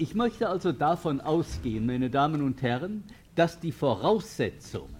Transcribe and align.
Ich 0.00 0.14
möchte 0.14 0.48
also 0.48 0.72
davon 0.72 1.20
ausgehen, 1.20 1.84
meine 1.84 2.08
Damen 2.08 2.40
und 2.40 2.62
Herren, 2.62 3.04
dass 3.34 3.60
die 3.60 3.70
Voraussetzungen 3.70 4.96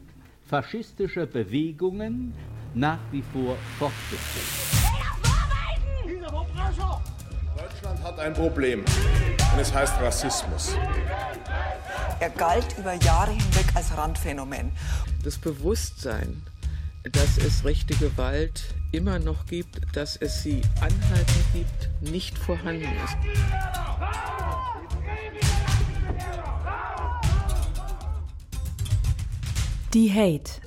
faschistischer 0.46 1.24
Bewegungen 1.24 2.34
nach 2.74 2.98
wie 3.10 3.22
vor 3.32 3.56
fortbestehen. 3.78 4.44
Deutschland 7.56 8.02
hat 8.02 8.18
ein 8.18 8.34
Problem 8.34 8.80
und 8.80 9.58
es 9.58 9.72
heißt 9.72 9.94
Rassismus. 10.02 10.76
Er 12.20 12.28
galt 12.28 12.76
über 12.78 12.92
Jahre 12.92 13.30
hinweg 13.30 13.74
als 13.74 13.96
Randphänomen. 13.96 14.70
Das 15.24 15.38
Bewusstsein, 15.38 16.42
dass 17.04 17.38
es 17.38 17.64
rechte 17.64 17.94
Gewalt 17.94 18.74
immer 18.92 19.18
noch 19.18 19.46
gibt, 19.46 19.80
dass 19.94 20.18
es 20.18 20.42
sie 20.42 20.60
anhalten 20.82 21.44
gibt, 21.54 22.12
nicht 22.12 22.36
vorhanden 22.36 22.82
ist. 22.82 23.16
Die 29.92 30.12
Hate. 30.12 30.60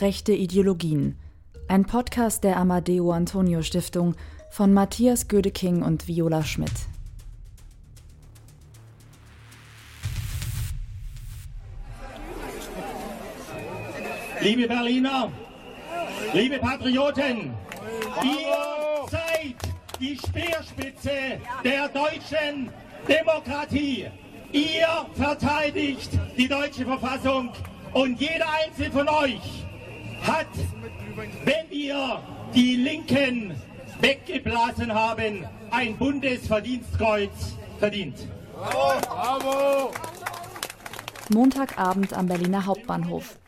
Rechte 0.00 0.32
Ideologien. 0.32 1.16
Ein 1.68 1.84
Podcast 1.84 2.42
der 2.42 2.56
Amadeo 2.56 3.12
Antonio 3.12 3.62
Stiftung 3.62 4.16
von 4.50 4.74
Matthias 4.74 5.28
Gödeking 5.28 5.80
und 5.84 6.08
Viola 6.08 6.42
Schmidt. 6.42 6.72
Liebe 14.40 14.66
Berliner, 14.66 15.30
liebe 16.32 16.58
Patrioten, 16.58 17.54
ihr 18.24 19.08
seid 19.08 19.54
die 20.00 20.18
Speerspitze 20.18 21.38
der 21.62 21.88
deutschen 21.90 22.70
Demokratie. 23.06 24.06
Ihr 24.50 25.06
verteidigt 25.14 26.10
die 26.36 26.48
deutsche 26.48 26.84
Verfassung 26.84 27.52
und 27.94 28.20
jeder 28.20 28.46
einzelne 28.52 28.90
von 28.90 29.08
euch 29.08 29.64
hat, 30.22 30.48
wenn 31.44 31.70
wir 31.70 32.20
die 32.54 32.76
Linken 32.76 33.54
weggeblasen 34.00 34.92
haben, 34.92 35.46
ein 35.70 35.96
Bundesverdienstkreuz 35.96 37.56
verdient. 37.78 38.28
Bravo! 38.52 39.00
Bravo! 39.00 39.90
Montagabend 41.32 42.12
am 42.12 42.26
Berliner 42.26 42.66
Hauptbahnhof. 42.66 43.38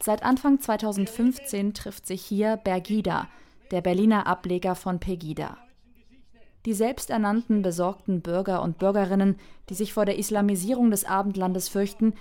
Seit 0.00 0.22
Anfang 0.22 0.60
2015 0.60 1.74
trifft 1.74 2.06
sich 2.06 2.22
hier 2.24 2.56
Bergida, 2.58 3.28
der 3.70 3.80
Berliner 3.80 4.26
Ableger 4.26 4.74
von 4.74 5.00
Pegida. 5.00 5.56
Die 6.66 6.74
selbsternannten 6.74 7.62
besorgten 7.62 8.20
Bürger 8.20 8.62
und 8.62 8.78
Bürgerinnen, 8.78 9.38
die 9.68 9.74
sich 9.74 9.92
vor 9.92 10.04
der 10.04 10.18
Islamisierung 10.18 10.90
des 10.90 11.04
Abendlandes 11.04 11.68
fürchten, 11.68 12.14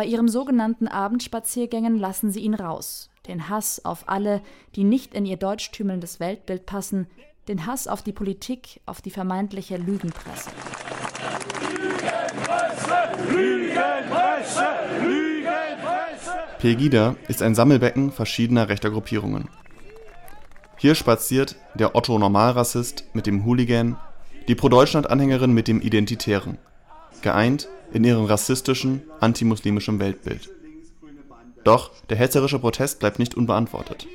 bei 0.00 0.06
ihren 0.06 0.28
sogenannten 0.28 0.88
Abendspaziergängen 0.88 1.98
lassen 1.98 2.30
sie 2.30 2.40
ihn 2.40 2.54
raus. 2.54 3.10
Den 3.28 3.50
Hass 3.50 3.84
auf 3.84 4.04
alle, 4.08 4.40
die 4.74 4.82
nicht 4.82 5.12
in 5.12 5.26
ihr 5.26 5.36
deutschtümelndes 5.36 6.20
Weltbild 6.20 6.64
passen, 6.64 7.06
den 7.48 7.66
Hass 7.66 7.86
auf 7.86 8.00
die 8.00 8.14
Politik, 8.14 8.80
auf 8.86 9.02
die 9.02 9.10
vermeintliche 9.10 9.76
Lügenpresse. 9.76 10.48
Lügenpresse, 11.70 12.94
Lügenpresse, 13.28 14.66
Lügenpresse. 15.02 16.30
Pegida 16.60 17.16
ist 17.28 17.42
ein 17.42 17.54
Sammelbecken 17.54 18.10
verschiedener 18.10 18.70
rechter 18.70 18.88
Gruppierungen. 18.88 19.50
Hier 20.78 20.94
spaziert 20.94 21.56
der 21.74 21.94
Otto-Normalrassist 21.94 23.04
mit 23.12 23.26
dem 23.26 23.44
Hooligan, 23.44 23.98
die 24.48 24.54
Pro-Deutschland-Anhängerin 24.54 25.52
mit 25.52 25.68
dem 25.68 25.82
Identitären, 25.82 26.56
geeint 27.22 27.68
in 27.92 28.04
ihrem 28.04 28.24
rassistischen, 28.24 29.02
antimuslimischen 29.20 29.98
Weltbild. 29.98 30.50
Doch 31.64 31.90
der 32.08 32.16
hetzerische 32.16 32.58
Protest 32.58 33.00
bleibt 33.00 33.18
nicht 33.18 33.34
unbeantwortet. 33.34 34.06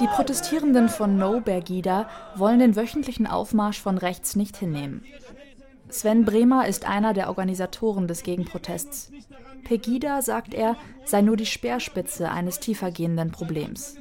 Die 0.00 0.06
Protestierenden 0.06 0.88
von 0.88 1.16
No 1.16 1.40
Bergida 1.40 2.08
wollen 2.36 2.58
den 2.58 2.76
wöchentlichen 2.76 3.26
Aufmarsch 3.26 3.80
von 3.80 3.98
rechts 3.98 4.36
nicht 4.36 4.56
hinnehmen. 4.56 5.04
Sven 5.88 6.24
Bremer 6.24 6.66
ist 6.68 6.86
einer 6.86 7.14
der 7.14 7.28
Organisatoren 7.28 8.06
des 8.06 8.22
Gegenprotests. 8.22 9.10
Pegida, 9.64 10.20
sagt 10.20 10.52
er, 10.52 10.76
sei 11.04 11.22
nur 11.22 11.36
die 11.36 11.46
Speerspitze 11.46 12.30
eines 12.30 12.60
tiefergehenden 12.60 13.30
Problems 13.32 13.96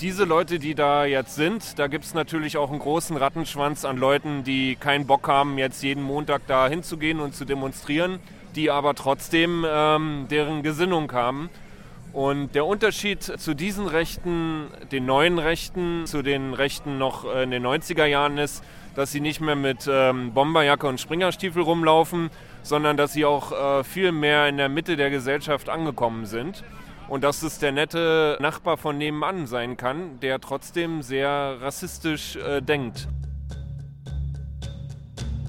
diese 0.00 0.24
Leute, 0.24 0.60
die 0.60 0.76
da 0.76 1.04
jetzt 1.04 1.34
sind, 1.34 1.78
da 1.78 1.88
gibt 1.88 2.04
es 2.04 2.14
natürlich 2.14 2.56
auch 2.56 2.70
einen 2.70 2.78
großen 2.78 3.16
Rattenschwanz 3.16 3.84
an 3.84 3.96
Leuten, 3.96 4.44
die 4.44 4.76
keinen 4.76 5.06
Bock 5.08 5.26
haben, 5.26 5.58
jetzt 5.58 5.82
jeden 5.82 6.04
Montag 6.04 6.42
da 6.46 6.68
hinzugehen 6.68 7.18
und 7.18 7.34
zu 7.34 7.44
demonstrieren, 7.44 8.20
die 8.54 8.70
aber 8.70 8.94
trotzdem 8.94 9.66
ähm, 9.68 10.26
deren 10.30 10.62
Gesinnung 10.62 11.10
haben. 11.12 11.50
Und 12.12 12.54
der 12.54 12.64
Unterschied 12.64 13.22
zu 13.22 13.54
diesen 13.54 13.88
Rechten, 13.88 14.68
den 14.92 15.04
neuen 15.04 15.38
Rechten, 15.38 16.06
zu 16.06 16.22
den 16.22 16.54
Rechten 16.54 16.98
noch 16.98 17.24
in 17.34 17.50
den 17.50 17.66
90er 17.66 18.06
Jahren 18.06 18.38
ist, 18.38 18.62
dass 18.94 19.10
sie 19.10 19.20
nicht 19.20 19.40
mehr 19.40 19.56
mit 19.56 19.88
ähm, 19.90 20.32
Bomberjacke 20.32 20.86
und 20.86 21.00
Springerstiefel 21.00 21.62
rumlaufen, 21.62 22.30
sondern 22.62 22.96
dass 22.96 23.12
sie 23.12 23.24
auch 23.24 23.80
äh, 23.80 23.84
viel 23.84 24.12
mehr 24.12 24.48
in 24.48 24.58
der 24.58 24.68
Mitte 24.68 24.96
der 24.96 25.10
Gesellschaft 25.10 25.68
angekommen 25.68 26.24
sind 26.26 26.62
und 27.08 27.24
dass 27.24 27.42
es 27.42 27.58
der 27.58 27.72
nette 27.72 28.36
Nachbar 28.40 28.76
von 28.76 28.98
nebenan 28.98 29.46
sein 29.46 29.76
kann, 29.76 30.20
der 30.20 30.40
trotzdem 30.40 31.02
sehr 31.02 31.56
rassistisch 31.60 32.36
äh, 32.36 32.60
denkt. 32.60 33.08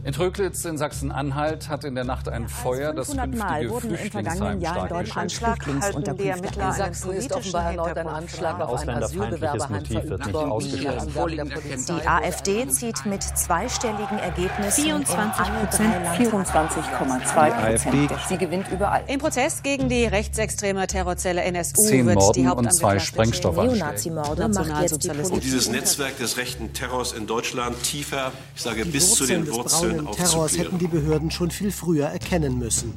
In 0.09 0.15
Tröglitz 0.15 0.65
in 0.65 0.75
Sachsen-Anhalt 0.75 1.69
hat 1.69 1.83
in 1.83 1.93
der 1.93 2.03
Nacht 2.03 2.29
ein 2.29 2.47
Feuer 2.47 2.93
das 2.93 3.09
künftige 3.09 3.37
Mal 3.37 3.69
wurden 3.69 3.93
im 3.93 4.09
vergangenen 4.09 4.59
Jahr 4.59 4.81
in 4.81 4.89
Deutschland 4.89 5.31
Flüchtlingsunterkünfte 5.31 6.59
In 6.61 6.71
Sachsen 6.71 7.11
ist 7.11 7.31
offenbar 7.31 7.69
erneut 7.69 7.95
ein 7.95 8.07
Anschlag 8.07 8.59
auf 8.59 8.87
ein 8.87 9.03
Asylbewerberheim 9.03 9.85
verübt 9.85 10.33
worden. 10.33 11.53
Die 11.87 12.07
AfD 12.07 12.67
zieht 12.69 13.05
mit 13.05 13.21
zweistelligen 13.21 14.17
Ergebnissen 14.17 14.83
24 14.83 15.45
Prozent, 15.45 15.93
24,2 16.17 17.51
Prozent. 17.51 18.11
Sie 18.29 18.37
gewinnt 18.39 18.67
überall. 18.71 19.03
Im 19.05 19.19
Prozess 19.19 19.61
gegen 19.61 19.89
die 19.89 20.05
rechtsextreme 20.05 20.87
Terrorzelle 20.87 21.43
NSU 21.43 21.83
Zehn 21.83 22.07
wird 22.07 22.15
Morden 22.15 22.41
die 22.41 22.49
und 22.49 22.73
zwei 22.73 22.97
Sprengstoffanschläge. 22.97 23.77
Neonazimorde 23.77 24.47
macht 24.47 24.81
jetzt 24.81 25.03
die 25.03 25.09
Um 25.11 25.39
dieses 25.39 25.69
Netzwerk 25.69 26.17
des 26.17 26.37
rechten 26.37 26.73
Terrors 26.73 27.11
in 27.11 27.27
Deutschland 27.27 27.83
tiefer, 27.83 28.31
ich 28.55 28.63
sage 28.63 28.85
bis 28.85 29.13
zu 29.13 29.27
den 29.27 29.47
Wurzeln 29.51 29.98
braunen 30.05 30.17
Terrors 30.17 30.57
hätten 30.57 30.77
die 30.77 30.87
Behörden 30.87 31.31
schon 31.31 31.51
viel 31.51 31.71
früher 31.71 32.07
erkennen 32.07 32.57
müssen. 32.59 32.93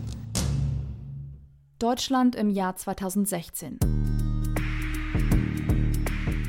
Deutschland 1.78 2.36
im 2.36 2.50
Jahr 2.50 2.76
2016. 2.76 3.78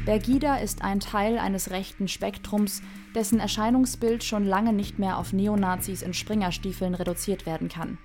Bergida 0.06 0.58
ist 0.58 0.81
ein 0.81 1.00
Teil 1.00 1.38
eines 1.38 1.72
rechten 1.72 2.08
Spektrums, 2.08 2.81
dessen 3.16 3.40
Erscheinungsbild 3.40 4.24
schon 4.24 4.46
lange 4.46 4.74
nicht 4.74 5.00
mehr 5.00 5.18
auf 5.18 5.31
Neonazis 5.31 6.02
in 6.02 6.13
Springerstiefeln 6.13 6.94
reduziert 6.94 7.46
werden 7.46 7.69
kann. 7.69 7.97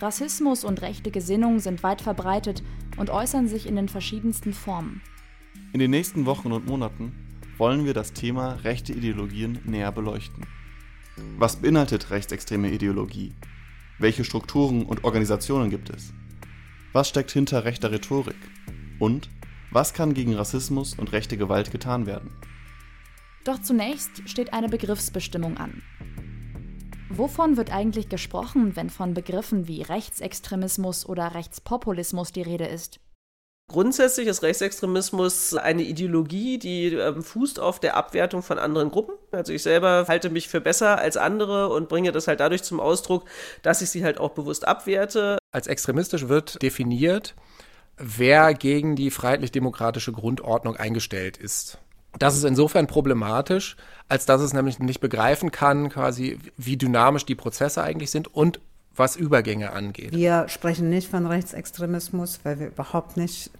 Rassismus 0.00 0.64
und 0.64 0.82
rechte 0.82 1.10
Gesinnung 1.10 1.60
sind 1.60 1.82
weit 1.82 2.02
verbreitet 2.02 2.62
und 2.96 3.10
äußern 3.10 3.48
sich 3.48 3.66
in 3.66 3.76
den 3.76 3.88
verschiedensten 3.88 4.52
Formen. 4.52 5.00
In 5.72 5.80
den 5.80 5.90
nächsten 5.90 6.26
Wochen 6.26 6.52
und 6.52 6.66
Monaten 6.66 7.12
wollen 7.56 7.84
wir 7.84 7.94
das 7.94 8.12
Thema 8.12 8.54
rechte 8.64 8.92
Ideologien 8.92 9.58
näher 9.64 9.92
beleuchten. 9.92 10.44
Was 11.38 11.56
beinhaltet 11.56 12.10
rechtsextreme 12.10 12.70
Ideologie? 12.70 13.32
Welche 13.98 14.24
Strukturen 14.24 14.84
und 14.84 15.04
Organisationen 15.04 15.70
gibt 15.70 15.90
es? 15.90 16.12
Was 16.92 17.08
steckt 17.08 17.30
hinter 17.30 17.64
rechter 17.64 17.90
Rhetorik? 17.90 18.36
Und 18.98 19.28
was 19.70 19.94
kann 19.94 20.14
gegen 20.14 20.34
Rassismus 20.34 20.94
und 20.94 21.12
rechte 21.12 21.36
Gewalt 21.36 21.70
getan 21.70 22.06
werden? 22.06 22.30
Doch 23.44 23.60
zunächst 23.60 24.28
steht 24.28 24.52
eine 24.52 24.68
Begriffsbestimmung 24.68 25.56
an. 25.56 25.82
Wovon 27.10 27.56
wird 27.56 27.72
eigentlich 27.72 28.08
gesprochen, 28.08 28.76
wenn 28.76 28.90
von 28.90 29.14
Begriffen 29.14 29.66
wie 29.66 29.82
Rechtsextremismus 29.82 31.06
oder 31.06 31.34
Rechtspopulismus 31.34 32.32
die 32.32 32.42
Rede 32.42 32.66
ist? 32.66 33.00
Grundsätzlich 33.68 34.26
ist 34.26 34.42
Rechtsextremismus 34.42 35.54
eine 35.54 35.82
Ideologie, 35.82 36.58
die 36.58 36.86
ähm, 36.86 37.22
fußt 37.22 37.60
auf 37.60 37.78
der 37.78 37.98
Abwertung 37.98 38.42
von 38.42 38.58
anderen 38.58 38.90
Gruppen. 38.90 39.14
Also 39.30 39.52
ich 39.52 39.62
selber 39.62 40.06
halte 40.08 40.30
mich 40.30 40.48
für 40.48 40.62
besser 40.62 40.98
als 40.98 41.18
andere 41.18 41.68
und 41.68 41.90
bringe 41.90 42.10
das 42.10 42.28
halt 42.28 42.40
dadurch 42.40 42.62
zum 42.62 42.80
Ausdruck, 42.80 43.26
dass 43.60 43.82
ich 43.82 43.90
sie 43.90 44.04
halt 44.04 44.18
auch 44.18 44.30
bewusst 44.30 44.66
abwerte. 44.66 45.36
Als 45.52 45.66
extremistisch 45.66 46.28
wird 46.28 46.62
definiert, 46.62 47.34
wer 47.98 48.54
gegen 48.54 48.96
die 48.96 49.10
freiheitlich-demokratische 49.10 50.12
Grundordnung 50.12 50.76
eingestellt 50.76 51.36
ist. 51.36 51.76
Das 52.18 52.38
ist 52.38 52.44
insofern 52.44 52.86
problematisch, 52.86 53.76
als 54.08 54.24
dass 54.24 54.40
es 54.40 54.54
nämlich 54.54 54.78
nicht 54.78 55.00
begreifen 55.00 55.52
kann, 55.52 55.90
quasi, 55.90 56.38
wie 56.56 56.78
dynamisch 56.78 57.26
die 57.26 57.34
Prozesse 57.34 57.82
eigentlich 57.82 58.10
sind 58.10 58.34
und 58.34 58.60
was 58.98 59.16
Übergänge 59.16 59.72
angeht. 59.72 60.12
Wir 60.12 60.48
sprechen 60.48 60.90
nicht 60.90 61.08
von 61.08 61.26
Rechtsextremismus, 61.26 62.40
weil 62.42 62.60
wir 62.60 62.68
überhaupt 62.68 63.16
nicht 63.16 63.50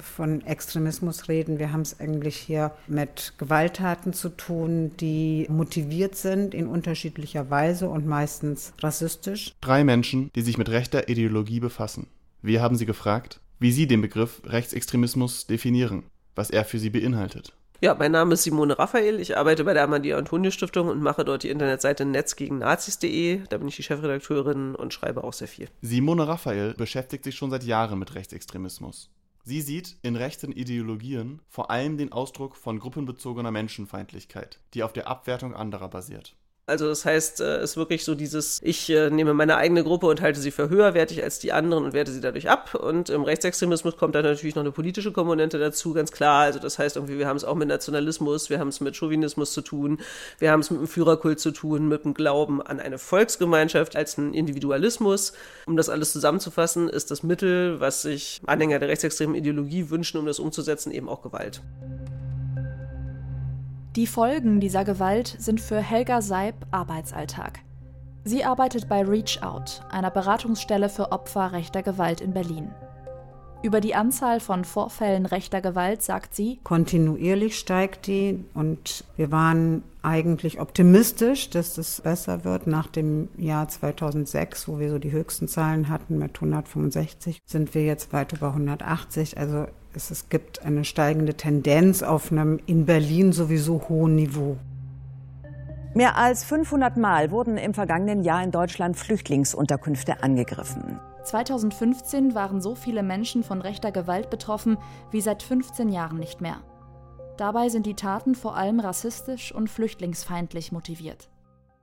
von 0.00 0.44
Extremismus 0.46 1.28
reden. 1.28 1.58
Wir 1.58 1.72
haben 1.72 1.82
es 1.82 2.00
eigentlich 2.00 2.36
hier 2.36 2.72
mit 2.86 3.34
Gewalttaten 3.38 4.12
zu 4.12 4.30
tun, 4.30 4.92
die 4.98 5.46
motiviert 5.48 6.16
sind 6.16 6.54
in 6.54 6.66
unterschiedlicher 6.66 7.50
Weise 7.50 7.88
und 7.88 8.06
meistens 8.06 8.72
rassistisch. 8.80 9.52
Drei 9.60 9.84
Menschen, 9.84 10.30
die 10.34 10.42
sich 10.42 10.58
mit 10.58 10.68
rechter 10.68 11.08
Ideologie 11.08 11.60
befassen. 11.60 12.06
Wir 12.42 12.60
haben 12.60 12.76
sie 12.76 12.86
gefragt, 12.86 13.40
wie 13.58 13.72
sie 13.72 13.86
den 13.86 14.02
Begriff 14.02 14.42
Rechtsextremismus 14.44 15.46
definieren, 15.46 16.04
was 16.34 16.50
er 16.50 16.64
für 16.64 16.78
sie 16.78 16.90
beinhaltet. 16.90 17.54
Ja, 17.84 17.94
mein 17.94 18.12
Name 18.12 18.32
ist 18.32 18.44
Simone 18.44 18.78
Raphael. 18.78 19.20
Ich 19.20 19.36
arbeite 19.36 19.62
bei 19.62 19.74
der 19.74 19.82
Amadeo 19.82 20.16
Antonio 20.16 20.50
Stiftung 20.50 20.88
und 20.88 21.02
mache 21.02 21.22
dort 21.22 21.42
die 21.42 21.50
Internetseite 21.50 22.06
netzgegennazis.de. 22.06 23.42
Da 23.50 23.58
bin 23.58 23.68
ich 23.68 23.76
die 23.76 23.82
Chefredakteurin 23.82 24.74
und 24.74 24.94
schreibe 24.94 25.22
auch 25.22 25.34
sehr 25.34 25.48
viel. 25.48 25.68
Simone 25.82 26.26
Raphael 26.26 26.72
beschäftigt 26.72 27.24
sich 27.24 27.36
schon 27.36 27.50
seit 27.50 27.62
Jahren 27.62 27.98
mit 27.98 28.14
Rechtsextremismus. 28.14 29.10
Sie 29.42 29.60
sieht 29.60 29.98
in 30.00 30.16
rechten 30.16 30.50
Ideologien 30.50 31.42
vor 31.50 31.70
allem 31.70 31.98
den 31.98 32.10
Ausdruck 32.10 32.56
von 32.56 32.78
gruppenbezogener 32.78 33.50
Menschenfeindlichkeit, 33.50 34.60
die 34.72 34.82
auf 34.82 34.94
der 34.94 35.06
Abwertung 35.06 35.54
anderer 35.54 35.90
basiert. 35.90 36.36
Also 36.66 36.88
das 36.88 37.04
heißt, 37.04 37.40
es 37.40 37.60
äh, 37.60 37.62
ist 37.62 37.76
wirklich 37.76 38.06
so 38.06 38.14
dieses, 38.14 38.58
ich 38.62 38.88
äh, 38.88 39.10
nehme 39.10 39.34
meine 39.34 39.56
eigene 39.56 39.84
Gruppe 39.84 40.06
und 40.06 40.22
halte 40.22 40.40
sie 40.40 40.50
für 40.50 40.70
höherwertig 40.70 41.22
als 41.22 41.38
die 41.38 41.52
anderen 41.52 41.84
und 41.84 41.92
werte 41.92 42.10
sie 42.10 42.22
dadurch 42.22 42.48
ab. 42.48 42.74
Und 42.74 43.10
im 43.10 43.22
Rechtsextremismus 43.22 43.98
kommt 43.98 44.14
dann 44.14 44.24
natürlich 44.24 44.54
noch 44.54 44.62
eine 44.62 44.72
politische 44.72 45.12
Komponente 45.12 45.58
dazu, 45.58 45.92
ganz 45.92 46.10
klar. 46.10 46.44
Also 46.44 46.58
das 46.58 46.78
heißt 46.78 46.96
irgendwie, 46.96 47.18
wir 47.18 47.28
haben 47.28 47.36
es 47.36 47.44
auch 47.44 47.54
mit 47.54 47.68
Nationalismus, 47.68 48.48
wir 48.48 48.60
haben 48.60 48.68
es 48.68 48.80
mit 48.80 48.96
Chauvinismus 48.96 49.52
zu 49.52 49.60
tun, 49.60 49.98
wir 50.38 50.50
haben 50.50 50.60
es 50.60 50.70
mit 50.70 50.80
dem 50.80 50.86
Führerkult 50.86 51.38
zu 51.38 51.50
tun, 51.50 51.86
mit 51.86 52.06
dem 52.06 52.14
Glauben 52.14 52.62
an 52.62 52.80
eine 52.80 52.96
Volksgemeinschaft 52.96 53.94
als 53.94 54.16
einen 54.16 54.32
Individualismus. 54.32 55.34
Um 55.66 55.76
das 55.76 55.90
alles 55.90 56.12
zusammenzufassen, 56.12 56.88
ist 56.88 57.10
das 57.10 57.22
Mittel, 57.22 57.78
was 57.80 58.00
sich 58.00 58.40
Anhänger 58.46 58.78
der 58.78 58.88
rechtsextremen 58.88 59.34
Ideologie 59.34 59.90
wünschen, 59.90 60.16
um 60.16 60.24
das 60.24 60.38
umzusetzen, 60.38 60.92
eben 60.92 61.10
auch 61.10 61.20
Gewalt. 61.20 61.60
Die 63.96 64.08
Folgen 64.08 64.58
dieser 64.58 64.84
Gewalt 64.84 65.36
sind 65.38 65.60
für 65.60 65.78
Helga 65.78 66.20
Seib 66.20 66.66
Arbeitsalltag. 66.72 67.60
Sie 68.24 68.44
arbeitet 68.44 68.88
bei 68.88 69.04
Reach 69.04 69.40
Out, 69.40 69.82
einer 69.88 70.10
Beratungsstelle 70.10 70.88
für 70.88 71.12
Opfer 71.12 71.52
rechter 71.52 71.84
Gewalt 71.84 72.20
in 72.20 72.32
Berlin. 72.32 72.70
Über 73.62 73.80
die 73.80 73.94
Anzahl 73.94 74.40
von 74.40 74.64
Vorfällen 74.64 75.26
rechter 75.26 75.60
Gewalt 75.60 76.02
sagt 76.02 76.34
sie, 76.34 76.58
kontinuierlich 76.64 77.56
steigt 77.56 78.08
die 78.08 78.44
und 78.52 79.04
wir 79.16 79.30
waren 79.30 79.84
eigentlich 80.02 80.60
optimistisch, 80.60 81.50
dass 81.50 81.78
es 81.78 82.00
besser 82.00 82.44
wird. 82.44 82.66
Nach 82.66 82.88
dem 82.88 83.28
Jahr 83.36 83.68
2006, 83.68 84.66
wo 84.66 84.80
wir 84.80 84.90
so 84.90 84.98
die 84.98 85.12
höchsten 85.12 85.46
Zahlen 85.46 85.88
hatten 85.88 86.18
mit 86.18 86.34
165, 86.34 87.40
sind 87.46 87.74
wir 87.74 87.84
jetzt 87.84 88.12
weit 88.12 88.32
über 88.32 88.48
180. 88.48 89.38
Also 89.38 89.66
es, 89.96 90.10
es 90.10 90.28
gibt 90.28 90.62
eine 90.62 90.84
steigende 90.84 91.34
Tendenz 91.34 92.02
auf 92.02 92.30
einem 92.30 92.60
in 92.66 92.86
Berlin 92.86 93.32
sowieso 93.32 93.88
hohen 93.88 94.14
Niveau. 94.14 94.56
Mehr 95.94 96.16
als 96.16 96.44
500 96.44 96.96
Mal 96.96 97.30
wurden 97.30 97.56
im 97.56 97.72
vergangenen 97.72 98.24
Jahr 98.24 98.42
in 98.42 98.50
Deutschland 98.50 98.96
Flüchtlingsunterkünfte 98.96 100.22
angegriffen. 100.22 100.98
2015 101.22 102.34
waren 102.34 102.60
so 102.60 102.74
viele 102.74 103.02
Menschen 103.02 103.44
von 103.44 103.60
rechter 103.60 103.92
Gewalt 103.92 104.28
betroffen 104.28 104.76
wie 105.10 105.20
seit 105.20 105.42
15 105.42 105.88
Jahren 105.88 106.18
nicht 106.18 106.40
mehr. 106.40 106.60
Dabei 107.36 107.68
sind 107.68 107.86
die 107.86 107.94
Taten 107.94 108.34
vor 108.34 108.56
allem 108.56 108.80
rassistisch 108.80 109.52
und 109.52 109.70
flüchtlingsfeindlich 109.70 110.72
motiviert. 110.72 111.30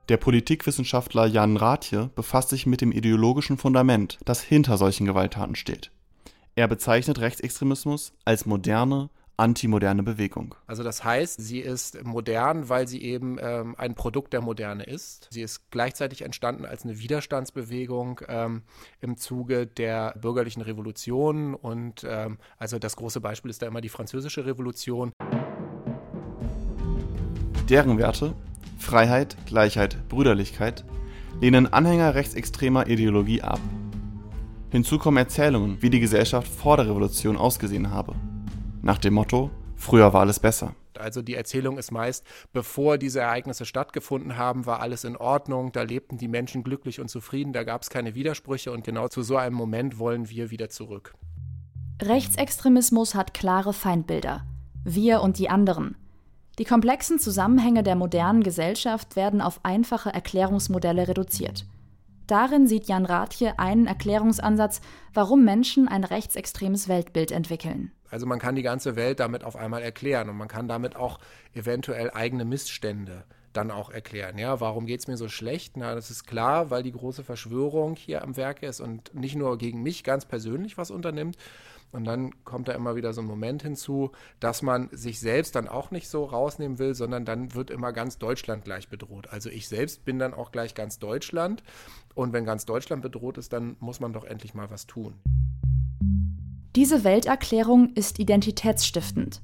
Der 0.09 0.17
Politikwissenschaftler 0.17 1.25
Jan 1.25 1.57
Rathje 1.57 2.09
befasst 2.15 2.49
sich 2.49 2.65
mit 2.65 2.81
dem 2.81 2.91
ideologischen 2.91 3.57
Fundament, 3.57 4.17
das 4.25 4.41
hinter 4.41 4.77
solchen 4.77 5.05
Gewalttaten 5.05 5.55
steht. 5.55 5.91
Er 6.53 6.67
bezeichnet 6.67 7.19
Rechtsextremismus 7.19 8.11
als 8.25 8.45
moderne, 8.45 9.09
antimoderne 9.37 10.03
Bewegung. 10.03 10.53
Also 10.67 10.83
das 10.83 11.01
heißt, 11.01 11.41
sie 11.41 11.59
ist 11.59 12.03
modern, 12.03 12.67
weil 12.67 12.89
sie 12.89 13.01
eben 13.01 13.37
ähm, 13.41 13.73
ein 13.77 13.95
Produkt 13.95 14.33
der 14.33 14.41
Moderne 14.41 14.83
ist. 14.83 15.29
Sie 15.31 15.41
ist 15.41 15.71
gleichzeitig 15.71 16.23
entstanden 16.23 16.65
als 16.65 16.83
eine 16.83 16.99
Widerstandsbewegung 16.99 18.19
ähm, 18.27 18.63
im 18.99 19.15
Zuge 19.15 19.65
der 19.65 20.13
bürgerlichen 20.19 20.61
Revolution 20.61 21.55
und 21.55 22.05
ähm, 22.05 22.37
also 22.57 22.79
das 22.79 22.97
große 22.97 23.21
Beispiel 23.21 23.49
ist 23.49 23.61
da 23.61 23.67
immer 23.67 23.81
die 23.81 23.89
französische 23.89 24.45
Revolution. 24.45 25.13
Deren 27.69 27.97
Werte 27.97 28.33
Freiheit, 28.77 29.37
Gleichheit, 29.45 29.97
Brüderlichkeit 30.09 30.83
lehnen 31.39 31.71
Anhänger 31.71 32.13
rechtsextremer 32.13 32.87
Ideologie 32.87 33.41
ab 33.41 33.61
Hinzu 34.71 34.97
kommen 34.97 35.17
Erzählungen, 35.17 35.81
wie 35.81 35.89
die 35.89 35.99
Gesellschaft 35.99 36.47
vor 36.47 36.77
der 36.77 36.87
Revolution 36.87 37.35
ausgesehen 37.35 37.91
habe. 37.91 38.15
Nach 38.81 38.97
dem 38.97 39.13
Motto, 39.13 39.51
früher 39.75 40.13
war 40.13 40.21
alles 40.21 40.39
besser. 40.39 40.75
Also 40.97 41.21
die 41.21 41.35
Erzählung 41.35 41.77
ist 41.77 41.91
meist, 41.91 42.25
bevor 42.53 42.97
diese 42.97 43.19
Ereignisse 43.19 43.65
stattgefunden 43.65 44.37
haben, 44.37 44.65
war 44.65 44.79
alles 44.79 45.03
in 45.03 45.17
Ordnung, 45.17 45.73
da 45.73 45.81
lebten 45.81 46.17
die 46.17 46.29
Menschen 46.29 46.63
glücklich 46.63 47.01
und 47.01 47.09
zufrieden, 47.09 47.51
da 47.51 47.63
gab 47.63 47.81
es 47.81 47.89
keine 47.89 48.15
Widersprüche 48.15 48.71
und 48.71 48.85
genau 48.85 49.09
zu 49.09 49.23
so 49.23 49.35
einem 49.35 49.57
Moment 49.57 49.99
wollen 49.99 50.29
wir 50.29 50.51
wieder 50.51 50.69
zurück. 50.69 51.15
Rechtsextremismus 52.01 53.13
hat 53.13 53.33
klare 53.33 53.73
Feindbilder. 53.73 54.45
Wir 54.85 55.21
und 55.21 55.37
die 55.37 55.49
anderen. 55.49 55.97
Die 56.59 56.65
komplexen 56.65 57.19
Zusammenhänge 57.19 57.83
der 57.83 57.95
modernen 57.95 58.41
Gesellschaft 58.41 59.17
werden 59.17 59.41
auf 59.41 59.59
einfache 59.63 60.13
Erklärungsmodelle 60.13 61.09
reduziert. 61.09 61.65
Darin 62.31 62.65
sieht 62.65 62.87
Jan 62.87 63.05
Rathje 63.05 63.59
einen 63.59 63.87
Erklärungsansatz, 63.87 64.79
warum 65.13 65.43
Menschen 65.43 65.89
ein 65.89 66.05
rechtsextremes 66.05 66.87
Weltbild 66.87 67.29
entwickeln. 67.29 67.91
Also 68.09 68.25
man 68.25 68.39
kann 68.39 68.55
die 68.55 68.61
ganze 68.61 68.95
Welt 68.95 69.19
damit 69.19 69.43
auf 69.43 69.57
einmal 69.57 69.81
erklären 69.81 70.29
und 70.29 70.37
man 70.37 70.47
kann 70.47 70.69
damit 70.69 70.95
auch 70.95 71.19
eventuell 71.53 72.09
eigene 72.11 72.45
Missstände 72.45 73.25
dann 73.51 73.69
auch 73.69 73.89
erklären. 73.89 74.37
Ja, 74.37 74.61
warum 74.61 74.85
geht 74.85 75.01
es 75.01 75.07
mir 75.07 75.17
so 75.17 75.27
schlecht? 75.27 75.75
Na, 75.75 75.93
das 75.93 76.09
ist 76.09 76.25
klar, 76.25 76.69
weil 76.69 76.83
die 76.83 76.93
große 76.93 77.25
Verschwörung 77.25 77.97
hier 77.97 78.23
am 78.23 78.37
Werke 78.37 78.65
ist 78.65 78.79
und 78.79 79.13
nicht 79.13 79.35
nur 79.35 79.57
gegen 79.57 79.83
mich 79.83 80.05
ganz 80.05 80.23
persönlich 80.23 80.77
was 80.77 80.89
unternimmt, 80.89 81.35
und 81.91 82.05
dann 82.05 82.43
kommt 82.45 82.67
da 82.67 82.73
immer 82.73 82.95
wieder 82.95 83.13
so 83.13 83.21
ein 83.21 83.27
Moment 83.27 83.63
hinzu, 83.63 84.11
dass 84.39 84.61
man 84.61 84.89
sich 84.91 85.19
selbst 85.19 85.55
dann 85.55 85.67
auch 85.67 85.91
nicht 85.91 86.07
so 86.07 86.23
rausnehmen 86.23 86.79
will, 86.79 86.95
sondern 86.95 87.25
dann 87.25 87.53
wird 87.53 87.69
immer 87.69 87.91
ganz 87.91 88.17
Deutschland 88.17 88.63
gleich 88.63 88.87
bedroht. 88.87 89.27
Also 89.29 89.49
ich 89.49 89.67
selbst 89.67 90.05
bin 90.05 90.17
dann 90.17 90.33
auch 90.33 90.51
gleich 90.51 90.73
ganz 90.73 90.99
Deutschland. 90.99 91.63
Und 92.15 92.33
wenn 92.33 92.45
ganz 92.45 92.65
Deutschland 92.65 93.01
bedroht 93.01 93.37
ist, 93.37 93.51
dann 93.53 93.75
muss 93.79 93.99
man 93.99 94.13
doch 94.13 94.23
endlich 94.23 94.53
mal 94.53 94.69
was 94.69 94.87
tun. 94.87 95.15
Diese 96.75 97.03
Welterklärung 97.03 97.93
ist 97.95 98.19
identitätsstiftend. 98.19 99.41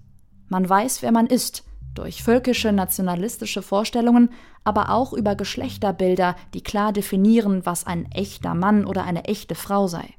Man 0.47 0.67
weiß, 0.67 1.01
wer 1.01 1.11
man 1.11 1.27
ist, 1.27 1.65
durch 1.93 2.23
völkische 2.23 2.71
nationalistische 2.71 3.61
Vorstellungen, 3.61 4.29
aber 4.63 4.91
auch 4.91 5.11
über 5.11 5.35
Geschlechterbilder, 5.35 6.35
die 6.53 6.61
klar 6.61 6.93
definieren, 6.93 7.65
was 7.65 7.85
ein 7.85 8.09
echter 8.11 8.53
Mann 8.53 8.85
oder 8.85 9.03
eine 9.03 9.25
echte 9.25 9.55
Frau 9.55 9.87
sei. 9.87 10.16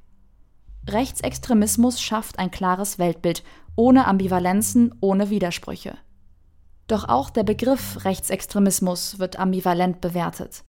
Rechtsextremismus 0.86 2.00
schafft 2.00 2.38
ein 2.38 2.50
klares 2.50 2.98
Weltbild, 2.98 3.42
ohne 3.76 4.06
Ambivalenzen, 4.06 4.94
ohne 5.00 5.30
Widersprüche. 5.30 5.96
Doch 6.86 7.08
auch 7.08 7.30
der 7.30 7.44
Begriff 7.44 8.04
Rechtsextremismus 8.04 9.18
wird 9.18 9.38
ambivalent 9.38 10.00
bewertet. 10.00 10.64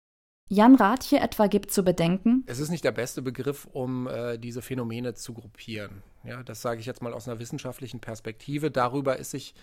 Jan 0.48 0.76
Rathje 0.76 1.18
etwa 1.18 1.48
gibt 1.48 1.72
zu 1.72 1.82
bedenken, 1.82 2.44
es 2.46 2.60
ist 2.60 2.70
nicht 2.70 2.84
der 2.84 2.92
beste 2.92 3.20
Begriff, 3.20 3.66
um 3.72 4.06
äh, 4.06 4.38
diese 4.38 4.62
Phänomene 4.62 5.14
zu 5.14 5.34
gruppieren. 5.34 6.02
Ja, 6.24 6.42
das 6.44 6.62
sage 6.62 6.80
ich 6.80 6.86
jetzt 6.86 7.02
mal 7.02 7.12
aus 7.12 7.28
einer 7.28 7.40
wissenschaftlichen 7.40 8.00
Perspektive. 8.00 8.70
Darüber 8.70 9.16
ist 9.16 9.32
sich 9.32 9.54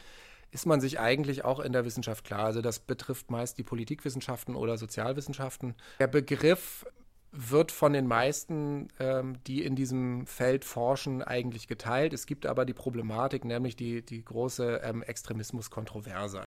ist 0.51 0.67
man 0.67 0.79
sich 0.79 0.99
eigentlich 0.99 1.43
auch 1.43 1.59
in 1.59 1.73
der 1.73 1.83
Wissenschaft 1.83 2.23
klar. 2.23 2.45
Also 2.45 2.61
das 2.61 2.77
betrifft 2.77 3.31
meist 3.31 3.57
die 3.57 3.63
Politikwissenschaften 3.63 4.55
oder 4.55 4.77
Sozialwissenschaften. 4.77 5.73
Der 5.99 6.07
Begriff 6.07 6.85
wird 7.33 7.71
von 7.71 7.93
den 7.93 8.07
meisten, 8.07 8.87
ähm, 8.99 9.37
die 9.47 9.63
in 9.63 9.75
diesem 9.75 10.27
Feld 10.27 10.63
forschen, 10.63 11.23
eigentlich 11.23 11.67
geteilt. 11.67 12.13
Es 12.13 12.27
gibt 12.27 12.45
aber 12.45 12.63
die 12.65 12.73
Problematik, 12.73 13.43
nämlich 13.43 13.75
die, 13.75 14.05
die 14.05 14.23
große 14.23 14.81
ähm, 14.83 15.01
Extremismuskontroverse. 15.01 16.43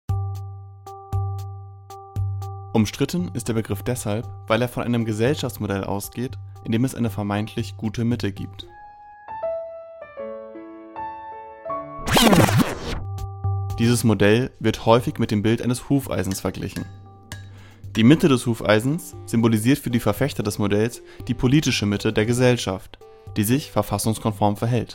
Umstritten 2.72 3.30
ist 3.34 3.48
der 3.48 3.54
Begriff 3.54 3.82
deshalb, 3.82 4.26
weil 4.46 4.62
er 4.62 4.68
von 4.68 4.82
einem 4.82 5.04
Gesellschaftsmodell 5.04 5.84
ausgeht, 5.84 6.38
in 6.64 6.72
dem 6.72 6.84
es 6.84 6.94
eine 6.94 7.10
vermeintlich 7.10 7.76
gute 7.76 8.04
Mitte 8.04 8.32
gibt. 8.32 8.66
Dieses 13.78 14.04
Modell 14.04 14.50
wird 14.60 14.86
häufig 14.86 15.18
mit 15.18 15.30
dem 15.30 15.42
Bild 15.42 15.62
eines 15.62 15.88
Hufeisens 15.88 16.40
verglichen. 16.40 16.84
Die 17.96 18.04
Mitte 18.04 18.28
des 18.28 18.46
Hufeisens 18.46 19.16
symbolisiert 19.26 19.80
für 19.80 19.90
die 19.90 19.98
Verfechter 19.98 20.44
des 20.44 20.60
Modells 20.60 21.02
die 21.26 21.34
politische 21.34 21.86
Mitte 21.86 22.12
der 22.12 22.24
Gesellschaft, 22.24 23.00
die 23.36 23.42
sich 23.42 23.72
verfassungskonform 23.72 24.56
verhält. 24.56 24.94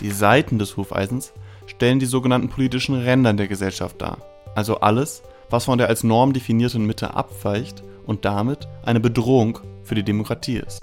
Die 0.00 0.10
Seiten 0.10 0.58
des 0.58 0.76
Hufeisens 0.76 1.32
stellen 1.66 2.00
die 2.00 2.06
sogenannten 2.06 2.48
politischen 2.48 2.96
Ränder 2.96 3.32
der 3.32 3.46
Gesellschaft 3.46 4.02
dar, 4.02 4.18
also 4.56 4.80
alles, 4.80 5.22
was 5.50 5.66
von 5.66 5.78
der 5.78 5.86
als 5.86 6.02
Norm 6.02 6.32
definierten 6.32 6.84
Mitte 6.84 7.14
abweicht 7.14 7.84
und 8.04 8.24
damit 8.24 8.66
eine 8.84 8.98
Bedrohung 8.98 9.60
für 9.84 9.94
die 9.94 10.02
Demokratie 10.02 10.56
ist. 10.56 10.82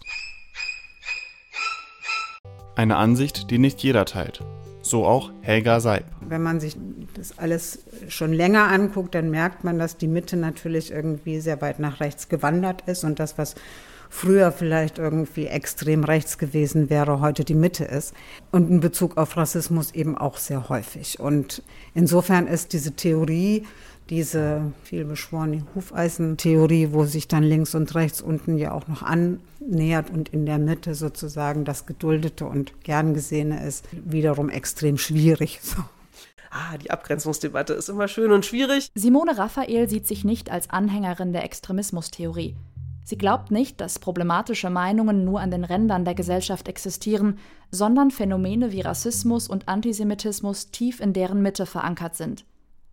Eine 2.78 2.96
Ansicht, 2.96 3.52
die 3.52 3.58
nicht 3.58 3.84
jeder 3.84 4.06
teilt. 4.06 4.42
So 4.90 5.06
auch 5.06 5.32
Helga 5.42 5.80
Seib. 5.80 6.06
Wenn 6.22 6.42
man 6.42 6.60
sich 6.60 6.76
das 7.14 7.38
alles 7.38 7.84
schon 8.08 8.34
länger 8.34 8.70
anguckt, 8.70 9.14
dann 9.14 9.30
merkt 9.30 9.64
man, 9.64 9.78
dass 9.78 9.98
die 9.98 10.08
Mitte 10.08 10.36
natürlich 10.36 10.90
irgendwie 10.90 11.40
sehr 11.42 11.62
weit 11.62 11.80
nach 11.80 12.00
rechts 12.00 12.28
gewandert 12.28 12.82
ist 12.88 13.04
und 13.04 13.20
das, 13.20 13.38
was 13.38 13.54
früher 14.10 14.52
vielleicht 14.52 14.98
irgendwie 14.98 15.46
extrem 15.46 16.04
rechts 16.04 16.40
gewesen 16.40 16.90
wäre, 16.90 17.22
heute 17.22 17.46
die 17.46 17.54
Mitte 17.54 17.86
ist. 17.86 18.16
Und 18.52 18.68
in 18.72 18.80
Bezug 18.80 19.18
auf 19.18 19.38
Rassismus 19.38 19.94
eben 19.94 20.18
auch 20.18 20.38
sehr 20.38 20.70
häufig. 20.70 21.20
Und 21.20 21.62
insofern 21.94 22.48
ist 22.48 22.74
diese 22.74 22.94
Theorie, 22.94 23.68
diese 24.10 24.74
vielbeschworene 24.84 25.66
Hufeisentheorie, 25.76 26.90
wo 26.92 27.06
sich 27.06 27.28
dann 27.28 27.44
links 27.44 27.76
und 27.76 27.94
rechts 27.96 28.22
unten 28.22 28.58
ja 28.58 28.72
auch 28.72 28.88
noch 28.88 29.04
annähert 29.04 30.10
und 30.10 30.30
in 30.30 30.46
der 30.46 30.58
Mitte 30.58 30.96
sozusagen 30.96 31.66
das 31.66 31.86
Geduldete 31.86 32.46
und 32.46 32.84
Gern 32.84 33.14
Gesehene 33.14 33.66
ist, 33.66 33.88
wiederum 33.92 34.50
extrem 34.50 34.98
schwierig. 34.98 35.60
So. 35.70 35.84
Ah, 36.52 36.80
die 36.80 36.90
Abgrenzungsdebatte 36.90 37.74
ist 37.74 37.90
immer 37.90 38.08
schön 38.08 38.32
und 38.32 38.44
schwierig. 38.44 38.90
Simone 38.96 39.38
Raphael 39.38 39.88
sieht 39.88 40.08
sich 40.08 40.24
nicht 40.24 40.50
als 40.50 40.72
Anhängerin 40.72 41.32
der 41.32 41.44
Extremismustheorie. 41.44 42.56
Sie 43.04 43.18
glaubt 43.18 43.52
nicht, 43.52 43.80
dass 43.82 44.00
problematische 44.00 44.72
Meinungen 44.72 45.26
nur 45.26 45.42
an 45.42 45.52
den 45.52 45.64
Rändern 45.64 46.06
der 46.06 46.16
Gesellschaft 46.16 46.68
existieren, 46.68 47.38
sondern 47.70 48.10
Phänomene 48.10 48.72
wie 48.72 48.82
Rassismus 48.82 49.48
und 49.48 49.68
Antisemitismus 49.68 50.72
tief 50.72 51.00
in 51.00 51.14
deren 51.14 51.44
Mitte 51.44 51.68
verankert 51.68 52.16
sind. 52.16 52.46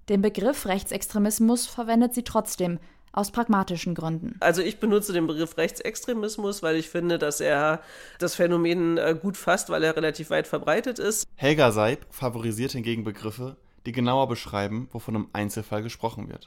Den 0.09 0.23
Begriff 0.23 0.67
Rechtsextremismus 0.67 1.67
verwendet 1.67 2.15
sie 2.15 2.23
trotzdem, 2.23 2.79
aus 3.17 3.31
pragmatischen 3.31 3.95
Gründen. 3.95 4.37
Also 4.41 4.63
ich 4.63 4.79
benutze 4.79 5.13
den 5.13 5.27
Begriff 5.27 5.57
Rechtsextremismus, 5.57 6.63
weil 6.63 6.77
ich 6.77 6.91
finde, 6.91 7.19
dass 7.19 7.41
er 7.41 7.81
das 8.19 8.35
Phänomen 8.35 8.99
äh, 8.99 9.17
gut 9.21 9.37
fasst, 9.37 9.71
weil 9.71 9.83
er 9.83 9.97
relativ 9.97 10.31
weit 10.31 10.47
verbreitet 10.47 10.99
ist. 10.99 11.27
Helga 11.35 11.73
Seib 11.73 12.07
favorisiert 12.11 12.73
hingegen 12.73 13.05
Begriffe, 13.05 13.57
die 13.87 13.93
genauer 13.93 14.29
beschreiben, 14.29 14.89
wovon 14.93 15.15
im 15.15 15.29
Einzelfall 15.33 15.83
gesprochen 15.83 16.29
wird. 16.29 16.47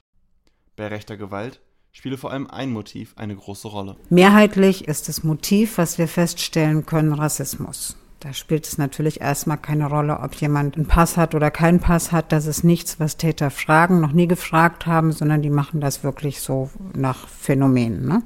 Bei 0.75 0.87
rechter 0.87 1.17
Gewalt 1.17 1.59
spiele 1.91 2.17
vor 2.17 2.31
allem 2.31 2.47
ein 2.47 2.69
Motiv 2.69 3.13
eine 3.17 3.35
große 3.35 3.67
Rolle. 3.67 3.97
Mehrheitlich 4.09 4.87
ist 4.87 5.09
das 5.09 5.23
Motiv, 5.23 5.79
was 5.79 5.97
wir 5.97 6.07
feststellen 6.07 6.85
können, 6.85 7.13
Rassismus. 7.13 7.97
Da 8.21 8.33
spielt 8.33 8.67
es 8.67 8.77
natürlich 8.77 9.21
erstmal 9.21 9.57
keine 9.57 9.87
Rolle, 9.87 10.19
ob 10.19 10.35
jemand 10.35 10.75
einen 10.75 10.85
Pass 10.85 11.15
hat 11.15 11.35
oder 11.35 11.51
keinen 11.51 11.79
Pass 11.79 12.11
hat. 12.11 12.33
Das 12.33 12.47
ist 12.47 12.65
nichts, 12.65 12.99
was 12.99 13.15
Täter 13.15 13.49
fragen, 13.49 14.01
noch 14.01 14.11
nie 14.11 14.27
gefragt 14.27 14.85
haben, 14.85 15.13
sondern 15.13 15.41
die 15.41 15.49
machen 15.49 15.79
das 15.79 16.03
wirklich 16.03 16.41
so 16.41 16.69
nach 16.93 17.29
Phänomenen. 17.29 18.05
Ne? 18.05 18.21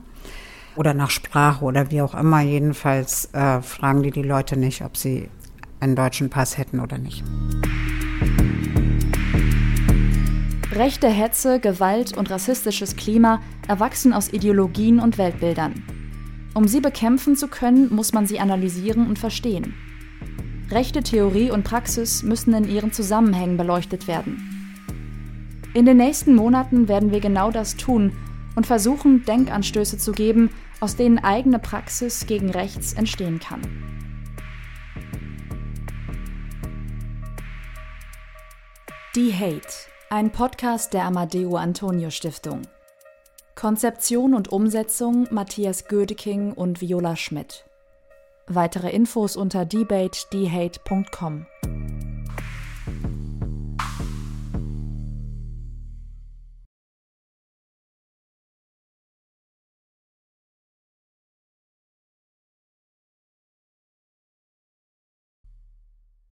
Oder 0.75 0.95
nach 0.95 1.11
Sprache 1.11 1.63
oder 1.63 1.91
wie 1.91 2.01
auch 2.01 2.15
immer. 2.15 2.41
Jedenfalls 2.41 3.31
äh, 3.33 3.61
fragen 3.61 4.01
die 4.01 4.09
die 4.09 4.23
Leute 4.23 4.57
nicht, 4.57 4.83
ob 4.83 4.97
sie 4.97 5.29
einen 5.79 5.95
deutschen 5.95 6.31
Pass 6.31 6.57
hätten 6.57 6.79
oder 6.79 6.97
nicht. 6.97 7.23
Rechte 10.71 11.07
Hetze, 11.07 11.59
Gewalt 11.59 12.17
und 12.17 12.31
rassistisches 12.31 12.95
Klima 12.95 13.41
erwachsen 13.67 14.11
aus 14.11 14.33
Ideologien 14.33 14.99
und 14.99 15.19
Weltbildern. 15.19 15.83
Um 16.55 16.67
sie 16.67 16.81
bekämpfen 16.81 17.35
zu 17.35 17.47
können, 17.47 17.93
muss 17.93 18.11
man 18.11 18.25
sie 18.25 18.39
analysieren 18.39 19.05
und 19.05 19.19
verstehen. 19.19 19.75
Rechte 20.71 21.03
Theorie 21.03 21.51
und 21.51 21.63
Praxis 21.63 22.23
müssen 22.23 22.53
in 22.53 22.67
ihren 22.67 22.91
Zusammenhängen 22.91 23.57
beleuchtet 23.57 24.07
werden. 24.07 24.49
In 25.73 25.85
den 25.85 25.97
nächsten 25.97 26.35
Monaten 26.35 26.87
werden 26.87 27.11
wir 27.11 27.19
genau 27.19 27.51
das 27.51 27.75
tun 27.75 28.13
und 28.55 28.67
versuchen, 28.67 29.25
Denkanstöße 29.25 29.97
zu 29.97 30.11
geben, 30.11 30.49
aus 30.79 30.95
denen 30.95 31.19
eigene 31.19 31.59
Praxis 31.59 32.25
gegen 32.27 32.49
rechts 32.49 32.93
entstehen 32.93 33.39
kann. 33.39 33.61
Die 39.15 39.33
Hate, 39.33 39.67
ein 40.09 40.31
Podcast 40.31 40.93
der 40.93 41.05
Amadeo 41.05 41.55
Antonio 41.55 42.09
Stiftung. 42.09 42.63
Konzeption 43.55 44.33
und 44.33 44.51
Umsetzung 44.51 45.27
Matthias 45.31 45.85
Gödeking 45.87 46.53
und 46.53 46.81
Viola 46.81 47.15
Schmidt. 47.15 47.65
Weitere 48.47 48.89
Infos 48.89 49.35
unter 49.35 49.65
debatedhate.com. 49.65 51.45